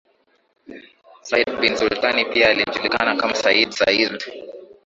Said 1.21 1.59
bin 1.61 1.75
Sultani 1.77 2.25
pia 2.25 2.49
alijulikana 2.49 3.15
kama 3.17 3.35
Sayyid 3.35 3.71
Said 3.73 4.17